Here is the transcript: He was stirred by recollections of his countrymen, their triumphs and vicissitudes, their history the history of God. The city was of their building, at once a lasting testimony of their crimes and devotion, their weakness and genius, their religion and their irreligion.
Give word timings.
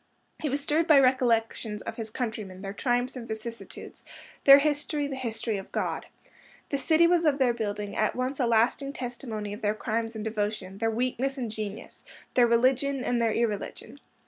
He 0.39 0.49
was 0.49 0.61
stirred 0.61 0.87
by 0.87 0.99
recollections 0.99 1.83
of 1.83 1.97
his 1.97 2.09
countrymen, 2.09 2.63
their 2.63 2.73
triumphs 2.73 3.15
and 3.15 3.27
vicissitudes, 3.27 4.03
their 4.45 4.57
history 4.57 5.05
the 5.05 5.15
history 5.15 5.57
of 5.57 5.71
God. 5.71 6.07
The 6.69 6.79
city 6.79 7.05
was 7.05 7.23
of 7.23 7.37
their 7.37 7.53
building, 7.53 7.95
at 7.95 8.15
once 8.15 8.39
a 8.39 8.47
lasting 8.47 8.93
testimony 8.93 9.53
of 9.53 9.61
their 9.61 9.75
crimes 9.75 10.15
and 10.15 10.23
devotion, 10.23 10.79
their 10.79 10.89
weakness 10.89 11.37
and 11.37 11.51
genius, 11.51 12.03
their 12.33 12.47
religion 12.47 13.03
and 13.03 13.21
their 13.21 13.31
irreligion. 13.33 13.99